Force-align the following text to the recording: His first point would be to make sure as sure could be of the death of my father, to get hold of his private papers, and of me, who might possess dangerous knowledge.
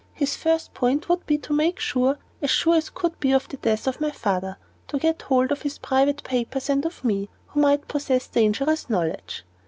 His 0.15 0.35
first 0.35 0.73
point 0.73 1.09
would 1.09 1.27
be 1.27 1.37
to 1.37 1.53
make 1.53 1.79
sure 1.79 2.17
as 2.41 2.49
sure 2.49 2.81
could 2.95 3.19
be 3.19 3.31
of 3.33 3.47
the 3.47 3.57
death 3.57 3.85
of 3.85 4.01
my 4.01 4.09
father, 4.09 4.57
to 4.87 4.97
get 4.97 5.21
hold 5.21 5.51
of 5.51 5.61
his 5.61 5.77
private 5.77 6.23
papers, 6.23 6.71
and 6.71 6.83
of 6.87 7.03
me, 7.03 7.29
who 7.49 7.59
might 7.61 7.87
possess 7.87 8.25
dangerous 8.27 8.89
knowledge. 8.89 9.43